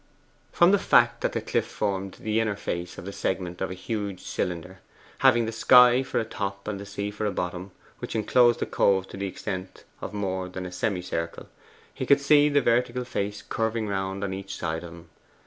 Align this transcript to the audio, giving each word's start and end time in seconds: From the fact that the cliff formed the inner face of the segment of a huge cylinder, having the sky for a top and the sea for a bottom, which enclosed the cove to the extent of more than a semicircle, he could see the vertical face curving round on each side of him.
From 0.51 0.71
the 0.71 0.79
fact 0.79 1.21
that 1.21 1.33
the 1.33 1.41
cliff 1.41 1.67
formed 1.67 2.13
the 2.13 2.39
inner 2.39 2.55
face 2.55 2.97
of 2.97 3.05
the 3.05 3.13
segment 3.13 3.61
of 3.61 3.69
a 3.69 3.75
huge 3.75 4.21
cylinder, 4.23 4.79
having 5.19 5.45
the 5.45 5.51
sky 5.51 6.01
for 6.01 6.19
a 6.19 6.25
top 6.25 6.67
and 6.67 6.79
the 6.79 6.87
sea 6.87 7.11
for 7.11 7.27
a 7.27 7.31
bottom, 7.31 7.69
which 7.99 8.15
enclosed 8.15 8.59
the 8.61 8.65
cove 8.65 9.07
to 9.09 9.17
the 9.17 9.27
extent 9.27 9.83
of 10.01 10.11
more 10.11 10.49
than 10.49 10.65
a 10.65 10.71
semicircle, 10.71 11.47
he 11.93 12.07
could 12.07 12.19
see 12.19 12.49
the 12.49 12.61
vertical 12.61 13.05
face 13.05 13.43
curving 13.47 13.87
round 13.87 14.23
on 14.23 14.33
each 14.33 14.55
side 14.57 14.83
of 14.83 14.89
him. 14.91 15.09